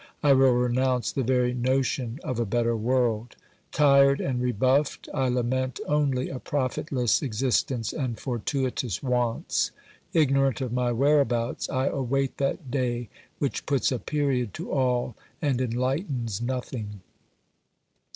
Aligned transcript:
I 0.23 0.33
will 0.33 0.53
renounce 0.53 1.11
the 1.11 1.21
very 1.21 1.53
notion 1.53 2.19
of 2.23 2.39
a 2.39 2.43
better 2.45 2.75
world! 2.75 3.35
Tired 3.71 4.19
and 4.19 4.41
rebuffed, 4.41 5.07
I 5.13 5.27
lament 5.27 5.79
only 5.87 6.27
a 6.29 6.39
profitless 6.39 7.21
existence 7.21 7.93
and 7.93 8.19
fortuitous 8.19 9.03
wants. 9.03 9.69
Ignorant 10.11 10.59
of 10.59 10.73
my 10.73 10.91
whereabouts, 10.91 11.69
I 11.69 11.85
await 11.85 12.37
that 12.37 12.71
day 12.71 13.09
which 13.37 13.67
puts 13.67 13.91
a 13.91 13.99
period 13.99 14.55
to 14.55 14.71
all 14.71 15.15
and 15.39 15.61
enlightens 15.61 16.41
nothing. 16.41 17.01